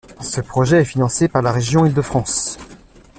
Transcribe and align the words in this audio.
Ce 0.21 0.41
projet 0.41 0.81
est 0.81 0.85
financé 0.85 1.27
par 1.27 1.43
la 1.43 1.51
Région 1.51 1.85
Île-de-France. 1.85 2.57